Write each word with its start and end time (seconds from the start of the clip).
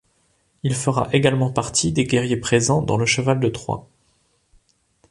Il 0.63 0.73
fera 0.73 1.07
également 1.13 1.51
partie 1.53 1.91
des 1.91 2.05
guerriers 2.05 2.37
présents 2.39 2.81
dans 2.81 2.97
le 2.97 3.05
cheval 3.05 3.39
de 3.39 3.49
Troie. 3.49 3.87